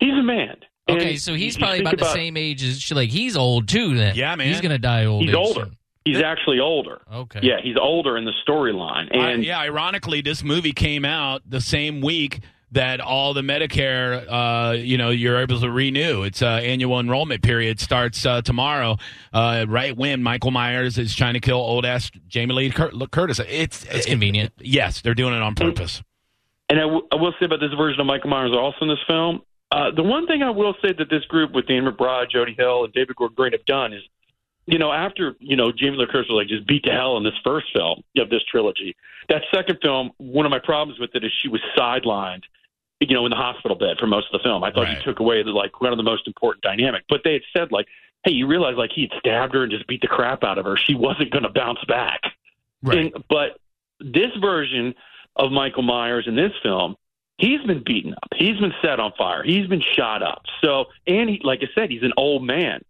He's 0.00 0.12
a 0.12 0.22
man. 0.22 0.56
And 0.86 0.98
Okay, 1.00 1.16
so 1.16 1.34
he's 1.34 1.56
probably 1.58 1.78
think 1.78 1.92
about, 1.94 1.98
the 2.06 2.12
same 2.12 2.36
age 2.36 2.62
as 2.64 2.80
she. 2.80 2.94
Like 2.94 3.10
he's 3.10 3.36
old 3.36 3.68
too. 3.68 3.94
Then 3.96 4.14
Yeah, 4.14 4.34
man. 4.36 4.48
he's 4.48 4.60
gonna 4.60 4.78
die 4.78 5.06
old. 5.06 5.24
He's 5.24 5.34
older. 5.34 5.60
soon. 5.64 5.76
He's 6.04 6.20
actually 6.22 6.58
older. 6.60 7.02
Okay. 7.12 7.40
Yeah, 7.42 7.60
he's 7.62 7.76
older 7.78 8.16
in 8.16 8.24
the 8.24 8.32
storyline. 8.46 9.14
I- 9.14 9.30
And 9.32 9.44
yeah, 9.44 9.58
ironically, 9.58 10.22
this 10.22 10.42
movie 10.42 10.72
came 10.72 11.04
out 11.04 11.42
the 11.46 11.60
same 11.60 12.00
week 12.00 12.40
that 12.72 13.00
all 13.00 13.32
the 13.34 13.40
Medicare, 13.40 14.26
uh, 14.28 14.72
you 14.72 14.98
know, 14.98 15.10
you're 15.10 15.38
able 15.40 15.58
to 15.60 15.70
renew. 15.70 16.22
Its 16.22 16.42
uh, 16.42 16.46
annual 16.46 17.00
enrollment 17.00 17.42
period 17.42 17.80
starts 17.80 18.26
uh, 18.26 18.42
tomorrow, 18.42 18.96
uh, 19.32 19.64
right 19.68 19.96
when 19.96 20.22
Michael 20.22 20.50
Myers 20.50 20.98
is 20.98 21.14
trying 21.14 21.34
to 21.34 21.40
kill 21.40 21.56
old 21.56 21.86
ass 21.86 22.10
Jamie 22.28 22.54
Lee 22.54 22.70
Curtis. 22.70 23.38
It's 23.40 23.84
It's 23.84 24.06
it- 24.06 24.10
convenient. 24.10 24.52
yes, 24.58 25.00
they're 25.00 25.14
doing 25.14 25.34
it 25.34 25.42
on 25.42 25.54
purpose. 25.54 26.02
And 26.70 26.78
I, 26.78 26.82
w- 26.82 27.06
I 27.10 27.16
will 27.16 27.32
say 27.40 27.46
about 27.46 27.60
this 27.60 27.72
version 27.72 27.98
of 28.00 28.06
Michael 28.06 28.28
Myers 28.28 28.50
also 28.52 28.76
in 28.82 28.88
this 28.88 28.98
film, 29.08 29.40
uh, 29.70 29.90
the 29.90 30.02
one 30.02 30.26
thing 30.26 30.42
I 30.42 30.50
will 30.50 30.74
say 30.82 30.92
that 30.92 31.08
this 31.08 31.24
group 31.24 31.52
with 31.52 31.66
Dan 31.66 31.84
McBride, 31.84 32.30
Jody 32.30 32.54
Hill, 32.58 32.84
and 32.84 32.92
David 32.92 33.16
Gordon 33.16 33.34
Green 33.34 33.52
have 33.52 33.64
done 33.64 33.94
is, 33.94 34.02
you 34.66 34.78
know, 34.78 34.92
after, 34.92 35.34
you 35.40 35.56
know, 35.56 35.72
Jamie 35.72 35.96
Lee 35.96 36.04
Curtis 36.06 36.28
was 36.28 36.36
like 36.42 36.48
just 36.48 36.66
beat 36.66 36.84
to 36.84 36.90
hell 36.92 37.16
in 37.16 37.24
this 37.24 37.32
first 37.42 37.68
film 37.72 38.02
of 38.18 38.28
this 38.28 38.42
trilogy, 38.50 38.94
that 39.30 39.42
second 39.54 39.78
film, 39.80 40.10
one 40.18 40.44
of 40.44 40.50
my 40.50 40.58
problems 40.58 41.00
with 41.00 41.08
it 41.14 41.24
is 41.24 41.32
she 41.40 41.48
was 41.48 41.62
sidelined, 41.76 42.42
you 43.00 43.14
know, 43.14 43.24
in 43.26 43.30
the 43.30 43.36
hospital 43.36 43.76
bed 43.76 43.96
for 43.98 44.06
most 44.06 44.26
of 44.32 44.40
the 44.40 44.42
film. 44.42 44.64
I 44.64 44.70
thought 44.70 44.84
Right. 44.84 44.96
you 44.96 45.02
took 45.04 45.20
away 45.20 45.42
the, 45.42 45.50
like, 45.50 45.80
one 45.80 45.92
of 45.92 45.96
the 45.98 46.02
most 46.02 46.26
important 46.26 46.62
dynamic. 46.62 47.04
But 47.08 47.22
they 47.24 47.34
had 47.34 47.42
said, 47.56 47.72
like, 47.72 47.86
hey, 48.24 48.32
you 48.32 48.46
realize, 48.46 48.76
like, 48.76 48.90
he 48.92 49.02
had 49.02 49.18
stabbed 49.20 49.54
her 49.54 49.62
and 49.62 49.70
just 49.70 49.86
beat 49.86 50.00
the 50.00 50.08
crap 50.08 50.42
out 50.42 50.58
of 50.58 50.64
her. 50.64 50.76
She 50.76 50.94
wasn't 50.94 51.30
going 51.30 51.44
to 51.44 51.48
bounce 51.50 51.82
back. 51.86 52.20
Right. 52.82 53.12
And- 53.14 53.24
but 53.28 53.58
this 54.00 54.34
version 54.40 54.94
of 55.36 55.52
Michael 55.52 55.82
Myers 55.82 56.26
in 56.26 56.34
this 56.34 56.52
film, 56.62 56.96
he's 57.36 57.60
been 57.62 57.82
beaten 57.84 58.14
up. 58.14 58.28
He's 58.34 58.58
been 58.58 58.74
set 58.82 58.98
on 58.98 59.12
fire. 59.12 59.44
He's 59.44 59.68
been 59.68 59.82
shot 59.94 60.22
up. 60.22 60.42
So, 60.60 60.86
and 61.06 61.30
he, 61.30 61.40
like 61.44 61.60
I 61.62 61.68
said, 61.74 61.90
he's 61.90 62.02
an 62.02 62.12
old 62.16 62.42
man. 62.42 62.82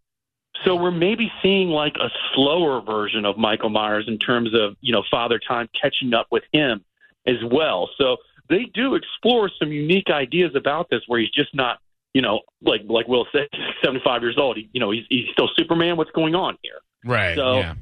So 0.65 0.75
we're 0.75 0.91
maybe 0.91 1.31
seeing 1.43 1.69
like 1.69 1.97
a 2.01 2.11
slower 2.35 2.81
version 2.81 3.25
of 3.25 3.37
Michael 3.39 3.69
Myers 3.69 4.07
in 4.09 4.19
terms 4.19 4.55
of 4.55 4.77
you 4.81 4.93
know 4.93 5.05
Father 5.09 5.39
Time 5.39 5.69
catching 5.79 6.15
up 6.15 6.27
with 6.33 6.43
him 6.53 6.85
as 7.27 7.37
well. 7.45 7.89
So 7.97 8.17
they 8.49 8.65
do 8.75 8.95
explore 8.95 9.51
some 9.59 9.73
unique 9.73 10.11
ideas 10.11 10.53
about 10.55 10.89
this, 10.91 11.01
where 11.07 11.21
he's 11.21 11.31
just 11.31 11.55
not 11.55 11.79
you 12.15 12.23
know 12.23 12.41
like 12.63 12.83
like 12.87 13.09
Will 13.09 13.27
said, 13.33 13.49
seventy 13.85 14.01
five 14.05 14.23
years 14.23 14.37
old. 14.39 14.57
He, 14.57 14.69
you 14.73 14.81
know 14.81 14.91
he's 14.91 15.05
he's 15.09 15.27
still 15.33 15.49
Superman. 15.57 15.97
What's 15.97 16.11
going 16.13 16.35
on 16.35 16.57
here? 16.63 16.79
Right. 17.05 17.37
So- 17.37 17.59
yeah. 17.59 17.75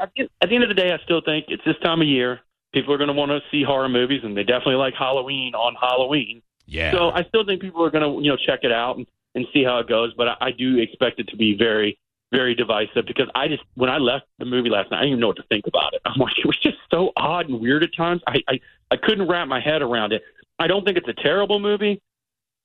at 0.00 0.10
the, 0.16 0.28
at 0.40 0.48
the 0.48 0.54
end 0.54 0.64
of 0.64 0.68
the 0.68 0.74
day, 0.74 0.92
I 0.92 0.98
still 1.04 1.20
think 1.20 1.46
it's 1.48 1.64
this 1.64 1.76
time 1.82 2.00
of 2.00 2.08
year. 2.08 2.40
People 2.72 2.92
are 2.92 2.98
going 2.98 3.08
to 3.08 3.14
want 3.14 3.30
to 3.30 3.40
see 3.50 3.62
horror 3.62 3.88
movies, 3.88 4.20
and 4.24 4.36
they 4.36 4.42
definitely 4.44 4.74
like 4.74 4.94
Halloween 4.94 5.54
on 5.54 5.74
Halloween. 5.80 6.42
Yeah. 6.66 6.92
So 6.92 7.10
I 7.10 7.24
still 7.24 7.46
think 7.46 7.62
people 7.62 7.82
are 7.84 7.90
going 7.90 8.04
to 8.04 8.22
you 8.22 8.30
know 8.30 8.36
check 8.36 8.60
it 8.62 8.72
out 8.72 8.98
and, 8.98 9.06
and 9.34 9.46
see 9.54 9.64
how 9.64 9.78
it 9.78 9.88
goes. 9.88 10.12
But 10.14 10.28
I, 10.28 10.36
I 10.40 10.50
do 10.50 10.78
expect 10.78 11.18
it 11.18 11.28
to 11.28 11.36
be 11.36 11.56
very 11.56 11.98
very 12.30 12.54
divisive 12.54 13.06
because 13.06 13.28
I 13.34 13.48
just 13.48 13.62
when 13.74 13.90
I 13.90 13.98
left 13.98 14.26
the 14.38 14.44
movie 14.44 14.68
last 14.68 14.90
night, 14.90 14.98
I 14.98 15.00
didn't 15.00 15.12
even 15.12 15.20
know 15.20 15.28
what 15.28 15.36
to 15.36 15.44
think 15.44 15.66
about 15.66 15.94
it. 15.94 16.02
I'm 16.06 16.18
like, 16.20 16.38
it 16.38 16.46
was 16.46 16.58
just 16.58 16.76
so 16.90 17.12
odd 17.16 17.48
and 17.48 17.60
weird 17.60 17.82
at 17.82 17.94
times. 17.96 18.22
I 18.26 18.42
I, 18.48 18.60
I 18.90 18.96
couldn't 18.96 19.28
wrap 19.28 19.48
my 19.48 19.60
head 19.60 19.82
around 19.82 20.12
it. 20.12 20.22
I 20.58 20.66
don't 20.66 20.84
think 20.84 20.96
it's 20.96 21.08
a 21.08 21.22
terrible 21.22 21.60
movie. 21.60 22.00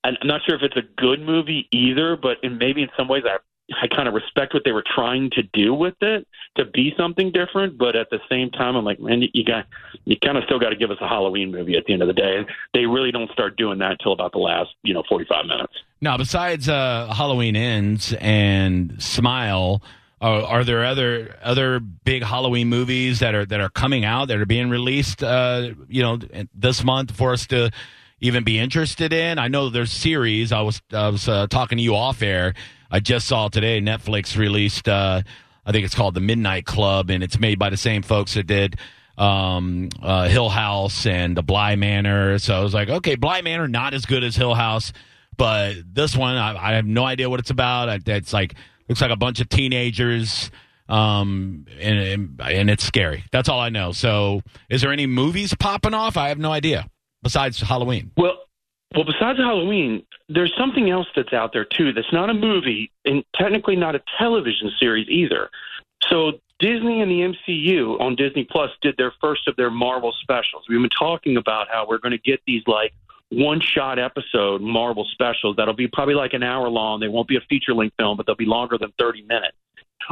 I'm 0.03 0.17
not 0.23 0.41
sure 0.45 0.55
if 0.55 0.63
it's 0.63 0.75
a 0.75 0.81
good 0.97 1.21
movie 1.21 1.67
either, 1.71 2.17
but 2.17 2.37
in 2.43 2.57
maybe 2.57 2.81
in 2.81 2.89
some 2.97 3.07
ways 3.07 3.23
I 3.25 3.37
I 3.81 3.87
kind 3.87 4.07
of 4.07 4.13
respect 4.13 4.53
what 4.53 4.63
they 4.65 4.71
were 4.73 4.83
trying 4.95 5.29
to 5.31 5.43
do 5.53 5.73
with 5.73 5.95
it 6.01 6.27
to 6.57 6.65
be 6.65 6.93
something 6.97 7.31
different, 7.31 7.77
but 7.77 7.95
at 7.95 8.09
the 8.09 8.19
same 8.29 8.49
time 8.51 8.75
I'm 8.75 8.83
like, 8.83 8.99
man, 8.99 9.21
you- 9.33 9.43
got 9.45 9.65
you 10.05 10.17
kind 10.17 10.37
of 10.37 10.43
still 10.43 10.59
got 10.59 10.69
to 10.69 10.75
give 10.75 10.91
us 10.91 10.97
a 11.01 11.07
Halloween 11.07 11.49
movie 11.51 11.75
at 11.77 11.85
the 11.85 11.93
end 11.93 12.01
of 12.01 12.07
the 12.09 12.13
day. 12.13 12.45
They 12.73 12.85
really 12.85 13.11
don't 13.11 13.31
start 13.31 13.55
doing 13.55 13.79
that 13.79 13.91
until 13.91 14.11
about 14.11 14.33
the 14.33 14.39
last, 14.39 14.71
you 14.83 14.93
know, 14.93 15.03
45 15.07 15.45
minutes. 15.45 15.73
Now, 16.01 16.17
besides 16.17 16.67
uh, 16.67 17.13
Halloween 17.15 17.55
Ends 17.55 18.13
and 18.19 19.01
Smile, 19.01 19.81
Uh, 20.21 20.41
are 20.45 20.63
there 20.63 20.85
other 20.85 21.35
other 21.43 21.81
big 21.81 22.23
Halloween 22.23 22.69
movies 22.69 23.19
that 23.19 23.35
are 23.35 23.45
that 23.45 23.59
are 23.59 23.69
coming 23.69 24.05
out 24.05 24.29
that 24.29 24.37
are 24.37 24.45
being 24.45 24.69
released? 24.69 25.21
Uh, 25.21 25.71
you 25.89 26.01
know, 26.01 26.17
this 26.55 26.81
month 26.83 27.11
for 27.11 27.33
us 27.33 27.45
to 27.47 27.69
even 28.21 28.43
be 28.45 28.57
interested 28.57 29.11
in. 29.11 29.37
I 29.37 29.49
know 29.49 29.69
there's 29.69 29.91
series. 29.91 30.53
I 30.53 30.61
was 30.61 30.81
I 30.93 31.09
was 31.09 31.27
uh, 31.27 31.47
talking 31.47 31.77
to 31.77 31.83
you 31.83 31.93
off 31.95 32.21
air. 32.21 32.53
I 32.93 32.99
just 32.99 33.27
saw 33.27 33.47
today 33.47 33.81
Netflix 33.81 34.37
released. 34.37 34.87
Uh, 34.87 35.23
I 35.65 35.71
think 35.71 35.83
it's 35.83 35.95
called 35.95 36.13
The 36.13 36.21
Midnight 36.21 36.65
Club, 36.65 37.09
and 37.09 37.23
it's 37.23 37.39
made 37.39 37.57
by 37.57 37.71
the 37.71 37.77
same 37.77 38.03
folks 38.03 38.35
that 38.35 38.45
did 38.45 38.75
um, 39.17 39.89
uh, 39.99 40.27
Hill 40.27 40.49
House 40.49 41.07
and 41.07 41.35
The 41.35 41.41
Bly 41.41 41.75
Manor. 41.75 42.37
So 42.37 42.55
I 42.55 42.61
was 42.61 42.71
like, 42.75 42.89
okay, 42.89 43.15
Bly 43.15 43.41
Manor 43.41 43.67
not 43.67 43.95
as 43.95 44.05
good 44.05 44.23
as 44.23 44.35
Hill 44.35 44.53
House, 44.53 44.93
but 45.37 45.73
this 45.91 46.15
one 46.15 46.35
I, 46.37 46.55
I 46.55 46.73
have 46.75 46.85
no 46.85 47.03
idea 47.03 47.31
what 47.31 47.39
it's 47.39 47.49
about. 47.49 47.89
It's 48.07 48.31
like 48.31 48.53
looks 48.87 49.01
like 49.01 49.09
a 49.11 49.15
bunch 49.17 49.41
of 49.41 49.49
teenagers 49.49 50.51
um 50.89 51.65
and, 51.79 51.97
and 51.97 52.41
and 52.41 52.69
it's 52.69 52.83
scary 52.83 53.23
that's 53.31 53.47
all 53.47 53.61
i 53.61 53.69
know 53.69 53.93
so 53.93 54.41
is 54.69 54.81
there 54.81 54.91
any 54.91 55.07
movies 55.07 55.55
popping 55.57 55.93
off 55.93 56.17
i 56.17 56.27
have 56.27 56.37
no 56.37 56.51
idea 56.51 56.85
besides 57.23 57.61
halloween 57.61 58.11
Well, 58.17 58.37
well, 58.93 59.03
besides 59.05 59.39
Halloween, 59.39 60.05
there's 60.29 60.53
something 60.57 60.89
else 60.89 61.07
that's 61.15 61.33
out 61.33 61.53
there 61.53 61.65
too. 61.65 61.93
That's 61.93 62.11
not 62.13 62.29
a 62.29 62.33
movie 62.33 62.91
and 63.05 63.23
technically 63.35 63.75
not 63.75 63.95
a 63.95 64.01
television 64.17 64.71
series 64.79 65.07
either. 65.09 65.49
So 66.09 66.33
Disney 66.59 67.01
and 67.01 67.09
the 67.11 67.35
MCU 67.47 67.99
on 67.99 68.15
Disney 68.15 68.43
Plus 68.49 68.69
did 68.81 68.95
their 68.97 69.11
first 69.21 69.47
of 69.47 69.55
their 69.55 69.69
Marvel 69.71 70.13
specials. 70.21 70.65
We've 70.69 70.79
been 70.79 70.89
talking 70.89 71.37
about 71.37 71.67
how 71.69 71.87
we're 71.87 71.97
going 71.97 72.11
to 72.11 72.17
get 72.17 72.41
these 72.45 72.63
like 72.67 72.93
one 73.29 73.59
shot 73.61 73.97
episode 73.99 74.61
Marvel 74.61 75.05
specials 75.11 75.55
that'll 75.57 75.73
be 75.73 75.87
probably 75.87 76.13
like 76.13 76.33
an 76.33 76.43
hour 76.43 76.69
long. 76.69 76.99
They 76.99 77.07
won't 77.07 77.27
be 77.27 77.35
a 77.37 77.41
feature 77.49 77.73
length 77.73 77.95
film, 77.97 78.15
but 78.17 78.25
they'll 78.25 78.35
be 78.35 78.45
longer 78.45 78.77
than 78.77 78.93
30 78.99 79.23
minutes. 79.23 79.57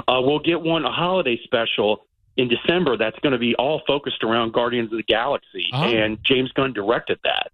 Uh, 0.08 0.22
we'll 0.24 0.40
get 0.40 0.62
one 0.62 0.86
a 0.86 0.92
holiday 0.92 1.40
special 1.44 2.06
in 2.38 2.48
December 2.48 2.96
that's 2.98 3.20
going 3.20 3.34
to 3.34 3.38
be 3.38 3.54
all 3.56 3.82
focused 3.86 4.24
around 4.24 4.54
Guardians 4.54 4.92
of 4.92 4.98
the 4.98 5.04
Galaxy, 5.04 5.70
Oh. 5.74 5.84
and 5.84 6.18
James 6.24 6.52
Gunn 6.54 6.72
directed 6.74 7.20
that. 7.26 7.52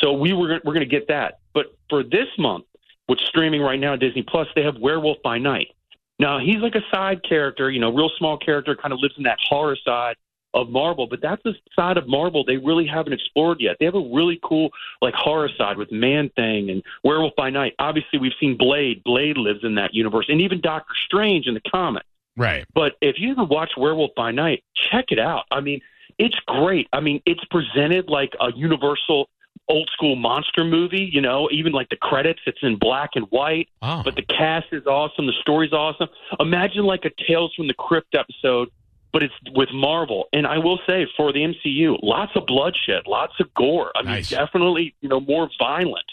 So 0.00 0.12
we 0.12 0.32
were 0.32 0.60
we're 0.64 0.74
going 0.74 0.80
to 0.80 0.86
get 0.86 1.08
that. 1.08 1.40
But 1.54 1.66
for 1.88 2.02
this 2.02 2.28
month, 2.38 2.64
which 3.06 3.20
is 3.20 3.28
streaming 3.28 3.60
right 3.60 3.78
now 3.78 3.92
on 3.92 3.98
Disney 3.98 4.22
Plus, 4.22 4.48
they 4.54 4.62
have 4.62 4.78
Werewolf 4.78 5.18
by 5.22 5.38
Night. 5.38 5.68
Now 6.18 6.38
he's 6.38 6.58
like 6.58 6.74
a 6.74 6.84
side 6.92 7.22
character, 7.26 7.70
you 7.70 7.80
know, 7.80 7.92
real 7.92 8.10
small 8.18 8.36
character, 8.38 8.76
kind 8.76 8.92
of 8.92 9.00
lives 9.00 9.14
in 9.16 9.24
that 9.24 9.38
horror 9.48 9.76
side 9.84 10.16
of 10.54 10.68
Marvel. 10.68 11.06
But 11.06 11.20
that's 11.22 11.42
the 11.44 11.54
side 11.74 11.96
of 11.96 12.08
Marvel 12.08 12.44
they 12.44 12.56
really 12.56 12.86
haven't 12.86 13.12
explored 13.12 13.60
yet. 13.60 13.76
They 13.78 13.86
have 13.86 13.94
a 13.94 14.08
really 14.12 14.38
cool 14.42 14.70
like 15.00 15.14
horror 15.14 15.50
side 15.56 15.76
with 15.76 15.90
Man 15.92 16.30
Thing 16.36 16.70
and 16.70 16.82
Werewolf 17.04 17.34
by 17.36 17.50
Night. 17.50 17.74
Obviously, 17.78 18.18
we've 18.18 18.32
seen 18.40 18.56
Blade. 18.56 19.02
Blade 19.04 19.36
lives 19.36 19.60
in 19.62 19.74
that 19.76 19.94
universe, 19.94 20.26
and 20.28 20.40
even 20.40 20.60
Doctor 20.60 20.94
Strange 21.06 21.46
in 21.46 21.54
the 21.54 21.62
comics. 21.70 22.06
right 22.36 22.64
But 22.74 22.96
if 23.00 23.18
you 23.18 23.32
ever 23.32 23.44
watch 23.44 23.72
Werewolf 23.76 24.10
by 24.16 24.30
Night, 24.30 24.62
check 24.90 25.06
it 25.08 25.18
out. 25.18 25.44
I 25.50 25.60
mean, 25.60 25.80
it's 26.18 26.38
great. 26.46 26.88
I 26.92 27.00
mean, 27.00 27.22
it's 27.26 27.44
presented 27.46 28.08
like 28.08 28.32
a 28.40 28.52
universal 28.54 29.28
old 29.70 29.88
school 29.92 30.16
monster 30.16 30.64
movie, 30.64 31.08
you 31.12 31.20
know, 31.20 31.48
even 31.52 31.72
like 31.72 31.88
the 31.88 31.96
credits, 31.96 32.40
it's 32.46 32.58
in 32.62 32.76
black 32.76 33.10
and 33.14 33.26
white, 33.30 33.68
oh 33.82 34.02
but 34.04 34.16
the 34.16 34.22
cast 34.22 34.66
is 34.72 34.86
awesome, 34.86 35.26
the 35.26 35.32
story's 35.40 35.72
awesome. 35.72 36.08
Imagine 36.38 36.84
like 36.84 37.04
a 37.04 37.10
Tales 37.26 37.54
from 37.54 37.68
the 37.68 37.74
Crypt 37.74 38.14
episode, 38.14 38.68
but 39.12 39.22
it's 39.22 39.34
with 39.54 39.68
Marvel. 39.72 40.28
And 40.32 40.46
I 40.46 40.58
will 40.58 40.80
say 40.86 41.06
for 41.16 41.32
the 41.32 41.40
MCU, 41.40 41.98
lots 42.02 42.32
of 42.34 42.46
bloodshed, 42.46 43.06
lots 43.06 43.34
of 43.40 43.52
gore. 43.54 43.92
I 43.94 44.02
mean, 44.02 44.22
definitely, 44.28 44.94
you 45.00 45.08
know, 45.08 45.20
more 45.20 45.48
violent 45.58 46.06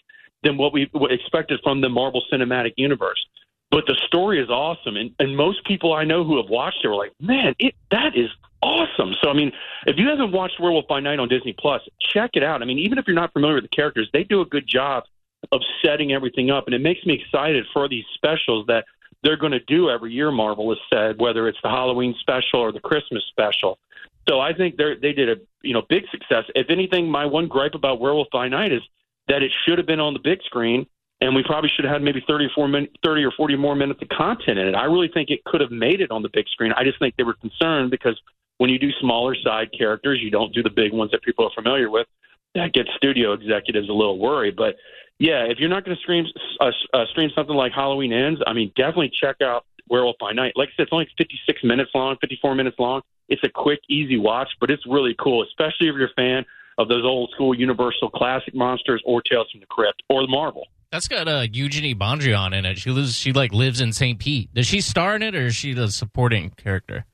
than 0.43 0.57
what 0.57 0.71
we 0.71 0.89
expected 1.09 1.59
from 1.63 1.81
the 1.81 1.89
Marvel 1.89 2.23
Cinematic 2.31 2.73
Universe. 2.77 3.25
But 3.69 3.85
the 3.85 3.95
story 4.05 4.41
is 4.41 4.49
awesome, 4.49 4.95
and, 4.95 5.13
and 5.19 5.35
most 5.35 5.65
people 5.65 5.93
I 5.93 6.05
know 6.05 6.23
who 6.23 6.37
have 6.37 6.49
watched 6.49 6.85
it 6.85 6.87
were 6.87 6.95
like, 6.95 7.11
"Man, 7.19 7.53
it 7.59 7.75
that 7.91 8.15
is 8.15 8.29
awesome." 8.67 9.13
So, 9.21 9.29
I 9.29 9.33
mean, 9.33 9.51
if 9.85 9.97
you 9.97 10.07
haven't 10.07 10.31
watched 10.31 10.59
Werewolf 10.59 10.87
by 10.87 10.99
Night 10.99 11.19
on 11.19 11.27
Disney 11.27 11.53
Plus, 11.53 11.81
check 11.99 12.31
it 12.33 12.43
out. 12.43 12.61
I 12.61 12.65
mean, 12.65 12.79
even 12.79 12.97
if 12.97 13.05
you're 13.07 13.15
not 13.15 13.33
familiar 13.33 13.55
with 13.55 13.63
the 13.63 13.75
characters, 13.75 14.09
they 14.13 14.23
do 14.23 14.41
a 14.41 14.45
good 14.45 14.67
job 14.67 15.03
of 15.51 15.61
setting 15.83 16.11
everything 16.11 16.49
up, 16.51 16.65
and 16.65 16.73
it 16.73 16.81
makes 16.81 17.05
me 17.05 17.13
excited 17.13 17.65
for 17.73 17.87
these 17.87 18.05
specials 18.15 18.65
that 18.67 18.85
they're 19.23 19.37
going 19.37 19.51
to 19.51 19.59
do 19.61 19.89
every 19.89 20.11
year. 20.11 20.31
Marvel 20.31 20.69
has 20.69 20.79
said, 20.91 21.19
whether 21.19 21.47
it's 21.47 21.57
the 21.63 21.69
Halloween 21.69 22.15
special 22.19 22.59
or 22.59 22.71
the 22.71 22.79
Christmas 22.79 23.23
special. 23.29 23.79
So 24.27 24.39
I 24.39 24.53
think 24.53 24.75
they 24.77 24.95
they 25.01 25.13
did 25.13 25.29
a 25.29 25.35
you 25.61 25.73
know 25.73 25.83
big 25.87 26.03
success. 26.11 26.43
If 26.55 26.69
anything, 26.69 27.09
my 27.09 27.25
one 27.25 27.47
gripe 27.47 27.75
about 27.75 27.99
Werewolf 27.99 28.27
by 28.31 28.47
Night 28.47 28.71
is 28.71 28.81
that 29.27 29.41
it 29.41 29.51
should 29.65 29.77
have 29.77 29.87
been 29.87 29.99
on 29.99 30.13
the 30.13 30.19
big 30.19 30.41
screen, 30.43 30.85
and 31.21 31.35
we 31.35 31.43
probably 31.43 31.69
should 31.75 31.85
have 31.85 31.93
had 31.93 32.01
maybe 32.01 32.23
30 32.27 32.45
or, 32.45 32.49
4 32.55 32.67
min- 32.67 32.87
30 33.03 33.23
or 33.23 33.31
40 33.31 33.55
more 33.55 33.75
minutes 33.75 34.01
of 34.01 34.09
content 34.09 34.59
in 34.59 34.67
it. 34.67 34.75
I 34.75 34.85
really 34.85 35.09
think 35.13 35.29
it 35.29 35.43
could 35.45 35.61
have 35.61 35.71
made 35.71 36.01
it 36.01 36.11
on 36.11 36.23
the 36.23 36.29
big 36.29 36.47
screen. 36.49 36.71
I 36.73 36.83
just 36.83 36.99
think 36.99 37.15
they 37.17 37.23
were 37.23 37.35
concerned 37.35 37.91
because 37.91 38.19
when 38.57 38.69
you 38.69 38.79
do 38.79 38.89
smaller 38.99 39.35
side 39.35 39.69
characters, 39.77 40.19
you 40.21 40.31
don't 40.31 40.53
do 40.53 40.63
the 40.63 40.69
big 40.69 40.93
ones 40.93 41.11
that 41.11 41.21
people 41.21 41.45
are 41.45 41.51
familiar 41.55 41.89
with. 41.89 42.07
That 42.55 42.73
gets 42.73 42.89
studio 42.95 43.33
executives 43.33 43.89
a 43.89 43.93
little 43.93 44.17
worried. 44.19 44.55
But 44.55 44.75
yeah, 45.19 45.43
if 45.43 45.59
you're 45.59 45.69
not 45.69 45.85
going 45.85 45.95
to 45.95 46.01
stream 46.01 46.25
uh, 46.59 46.71
uh, 46.93 47.05
stream 47.11 47.29
something 47.35 47.55
like 47.55 47.71
Halloween 47.73 48.13
Ends, 48.13 48.41
I 48.47 48.53
mean, 48.53 48.71
definitely 48.75 49.11
check 49.19 49.37
out 49.41 49.65
Werewolf 49.89 50.17
by 50.19 50.31
Night. 50.31 50.53
Like 50.55 50.69
I 50.69 50.71
said, 50.77 50.83
it's 50.83 50.93
only 50.93 51.07
56 51.17 51.63
minutes 51.63 51.91
long, 51.93 52.17
54 52.21 52.55
minutes 52.55 52.77
long. 52.79 53.01
It's 53.29 53.43
a 53.43 53.49
quick, 53.49 53.79
easy 53.89 54.17
watch, 54.17 54.49
but 54.59 54.69
it's 54.71 54.85
really 54.87 55.15
cool, 55.19 55.43
especially 55.43 55.89
if 55.89 55.95
you're 55.95 56.05
a 56.05 56.13
fan 56.15 56.45
of 56.77 56.87
those 56.87 57.03
old 57.03 57.31
school 57.31 57.53
Universal 57.53 58.11
classic 58.11 58.55
monsters 58.55 59.01
or 59.05 59.21
Tales 59.21 59.49
from 59.51 59.59
the 59.59 59.65
Crypt 59.65 60.03
or 60.09 60.21
the 60.21 60.27
Marvel. 60.27 60.67
That's 60.91 61.07
got 61.07 61.27
uh, 61.27 61.45
Eugenie 61.51 61.95
Bondurant 61.95 62.55
in 62.55 62.65
it. 62.65 62.77
She 62.77 62.91
lives. 62.91 63.17
She 63.17 63.33
like 63.33 63.51
lives 63.51 63.81
in 63.81 63.91
St. 63.91 64.17
Pete. 64.17 64.53
Does 64.53 64.67
she 64.67 64.79
star 64.79 65.15
in 65.15 65.21
it, 65.21 65.35
or 65.35 65.47
is 65.47 65.55
she 65.55 65.73
the 65.73 65.89
supporting 65.89 66.51
character? 66.51 67.05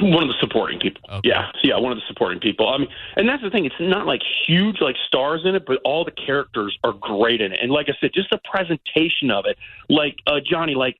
One 0.00 0.22
of 0.22 0.28
the 0.28 0.34
supporting 0.40 0.78
people. 0.78 1.02
Okay. 1.10 1.28
Yeah, 1.28 1.50
yeah, 1.62 1.76
one 1.78 1.92
of 1.92 1.98
the 1.98 2.04
supporting 2.06 2.38
people. 2.40 2.68
I 2.68 2.78
mean, 2.78 2.88
and 3.16 3.28
that's 3.28 3.42
the 3.42 3.50
thing. 3.50 3.64
It's 3.64 3.74
not 3.80 4.06
like 4.06 4.22
huge 4.46 4.80
like 4.80 4.96
stars 5.06 5.42
in 5.44 5.54
it, 5.54 5.64
but 5.66 5.78
all 5.84 6.04
the 6.04 6.12
characters 6.12 6.78
are 6.84 6.92
great 6.92 7.40
in 7.40 7.52
it. 7.52 7.58
And 7.60 7.70
like 7.72 7.88
I 7.88 7.94
said, 8.00 8.12
just 8.14 8.30
the 8.30 8.40
presentation 8.50 9.30
of 9.30 9.44
it, 9.46 9.58
like 9.88 10.16
uh, 10.26 10.40
Johnny, 10.48 10.74
like 10.74 10.96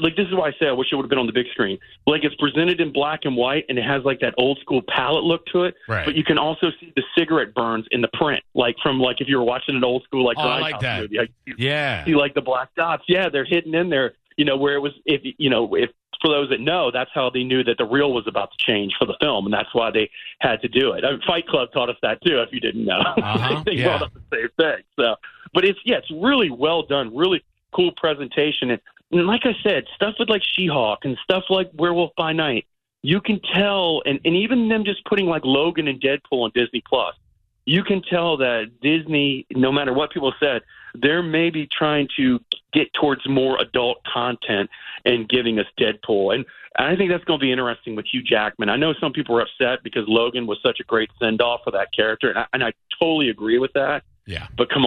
like 0.00 0.16
this 0.16 0.26
is 0.26 0.34
why 0.34 0.48
I 0.48 0.52
say 0.58 0.66
I 0.68 0.72
wish 0.72 0.88
it 0.90 0.96
would 0.96 1.02
have 1.02 1.10
been 1.10 1.18
on 1.18 1.26
the 1.26 1.32
big 1.32 1.46
screen. 1.52 1.78
Like 2.06 2.24
it's 2.24 2.34
presented 2.36 2.80
in 2.80 2.92
black 2.92 3.20
and 3.24 3.36
white, 3.36 3.64
and 3.68 3.78
it 3.78 3.84
has 3.84 4.04
like 4.04 4.20
that 4.20 4.34
old 4.38 4.58
school 4.60 4.82
palette 4.88 5.24
look 5.24 5.46
to 5.46 5.64
it. 5.64 5.74
Right. 5.88 6.04
But 6.04 6.14
you 6.16 6.24
can 6.24 6.38
also 6.38 6.70
see 6.80 6.92
the 6.96 7.02
cigarette 7.16 7.54
burns 7.54 7.86
in 7.90 8.00
the 8.00 8.08
print, 8.14 8.42
like 8.54 8.76
from 8.82 8.98
like 9.00 9.20
if 9.20 9.28
you 9.28 9.38
were 9.38 9.44
watching 9.44 9.76
an 9.76 9.84
old 9.84 10.02
school 10.04 10.24
like 10.24 10.36
Oh, 10.38 10.48
I 10.48 10.60
like 10.60 10.80
that. 10.80 11.02
movie. 11.02 11.18
Like, 11.18 11.30
you 11.46 11.54
yeah 11.58 12.04
see 12.04 12.14
like 12.14 12.34
the 12.34 12.40
black 12.42 12.74
dots. 12.74 13.04
Yeah, 13.08 13.28
they're 13.28 13.44
hidden 13.44 13.74
in 13.74 13.88
there. 13.88 14.14
You 14.36 14.44
know 14.46 14.56
where 14.56 14.74
it 14.74 14.80
was. 14.80 14.92
If 15.04 15.20
you 15.38 15.50
know 15.50 15.74
if 15.74 15.90
for 16.22 16.28
those 16.28 16.48
that 16.50 16.60
know, 16.60 16.90
that's 16.90 17.10
how 17.12 17.28
they 17.28 17.42
knew 17.44 17.62
that 17.64 17.76
the 17.78 17.84
reel 17.84 18.12
was 18.12 18.26
about 18.26 18.50
to 18.52 18.56
change 18.64 18.94
for 18.98 19.04
the 19.04 19.16
film, 19.20 19.44
and 19.44 19.52
that's 19.52 19.74
why 19.74 19.90
they 19.90 20.08
had 20.38 20.62
to 20.62 20.68
do 20.68 20.92
it. 20.92 21.04
I 21.04 21.10
mean, 21.10 21.20
Fight 21.26 21.46
Club 21.46 21.70
taught 21.72 21.90
us 21.90 21.96
that 22.02 22.22
too. 22.22 22.40
If 22.40 22.50
you 22.52 22.60
didn't 22.60 22.84
know, 22.84 23.00
Uh-huh, 23.00 23.62
they 23.66 23.72
yeah. 23.72 23.96
up 23.96 24.12
the 24.14 24.20
same 24.32 24.48
thing. 24.56 24.84
So, 24.98 25.16
but 25.52 25.64
it's 25.64 25.78
yeah, 25.84 25.96
it's 25.98 26.10
really 26.10 26.50
well 26.50 26.82
done, 26.84 27.14
really 27.14 27.42
cool 27.72 27.92
presentation, 27.96 28.70
and, 28.70 28.80
and 29.10 29.26
like 29.26 29.42
I 29.44 29.54
said, 29.62 29.84
stuff 29.94 30.14
with 30.18 30.28
like 30.30 30.42
She-Hulk 30.54 31.00
and 31.04 31.18
stuff 31.24 31.44
like 31.50 31.70
Werewolf 31.74 32.12
by 32.16 32.32
Night. 32.32 32.66
You 33.02 33.20
can 33.20 33.40
tell, 33.54 34.02
and, 34.06 34.20
and 34.24 34.36
even 34.36 34.68
them 34.68 34.84
just 34.84 35.04
putting 35.06 35.26
like 35.26 35.44
Logan 35.44 35.88
and 35.88 36.00
Deadpool 36.00 36.44
on 36.44 36.52
Disney 36.54 36.82
Plus, 36.88 37.16
you 37.64 37.82
can 37.82 38.00
tell 38.02 38.36
that 38.36 38.70
Disney, 38.80 39.44
no 39.54 39.72
matter 39.72 39.92
what 39.92 40.12
people 40.12 40.32
said, 40.38 40.62
they're 40.94 41.22
maybe 41.22 41.68
trying 41.70 42.08
to 42.16 42.40
get 42.72 42.92
towards 42.94 43.26
more 43.28 43.60
adult 43.60 43.98
content 44.04 44.70
and 45.04 45.28
giving 45.28 45.58
us 45.58 45.66
Deadpool. 45.78 46.34
And 46.34 46.44
I 46.76 46.96
think 46.96 47.10
that's 47.10 47.24
going 47.24 47.38
to 47.38 47.42
be 47.42 47.52
interesting 47.52 47.96
with 47.96 48.06
Hugh 48.10 48.22
Jackman. 48.22 48.68
I 48.70 48.76
know 48.76 48.94
some 48.98 49.12
people 49.12 49.36
are 49.36 49.42
upset 49.42 49.82
because 49.82 50.04
Logan 50.06 50.46
was 50.46 50.58
such 50.62 50.80
a 50.80 50.84
great 50.84 51.10
send 51.20 51.42
off 51.42 51.60
for 51.64 51.70
that 51.72 51.88
character, 51.94 52.30
and 52.30 52.38
I, 52.38 52.46
and 52.52 52.64
I 52.64 52.72
totally 52.98 53.28
agree 53.28 53.58
with 53.58 53.72
that. 53.74 54.04
yeah 54.26 54.46
But 54.56 54.70
come 54.70 54.80